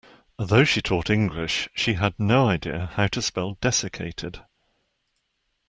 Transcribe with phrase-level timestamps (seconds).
[0.39, 4.41] Although she taught English, she had no idea how to spell desiccated.